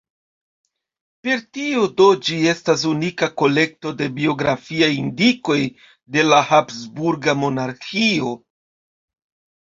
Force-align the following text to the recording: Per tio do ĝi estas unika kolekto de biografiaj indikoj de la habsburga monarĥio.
Per 1.25 1.41
tio 1.57 1.81
do 1.99 2.05
ĝi 2.29 2.37
estas 2.53 2.85
unika 2.91 3.27
kolekto 3.41 3.91
de 3.99 4.07
biografiaj 4.15 4.89
indikoj 5.01 5.57
de 6.15 6.23
la 6.31 6.39
habsburga 6.47 7.37
monarĥio. 7.43 8.33